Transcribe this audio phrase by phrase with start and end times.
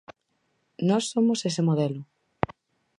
[0.87, 2.01] Nós somos ese modelo.